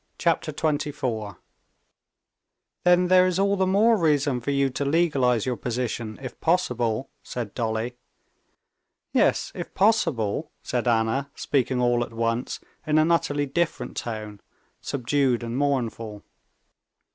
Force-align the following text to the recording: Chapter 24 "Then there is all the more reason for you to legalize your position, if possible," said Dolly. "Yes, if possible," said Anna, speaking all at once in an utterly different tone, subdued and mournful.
Chapter 0.17 0.51
24 0.51 1.37
"Then 2.85 3.07
there 3.07 3.27
is 3.27 3.37
all 3.37 3.55
the 3.55 3.67
more 3.67 3.95
reason 3.95 4.39
for 4.41 4.49
you 4.49 4.71
to 4.71 4.83
legalize 4.83 5.45
your 5.45 5.55
position, 5.57 6.17
if 6.23 6.39
possible," 6.41 7.11
said 7.21 7.53
Dolly. 7.53 7.97
"Yes, 9.13 9.51
if 9.53 9.75
possible," 9.75 10.49
said 10.63 10.87
Anna, 10.87 11.29
speaking 11.35 11.79
all 11.79 12.03
at 12.03 12.13
once 12.13 12.59
in 12.87 12.97
an 12.97 13.11
utterly 13.11 13.45
different 13.45 13.95
tone, 13.95 14.41
subdued 14.81 15.43
and 15.43 15.55
mournful. 15.55 16.23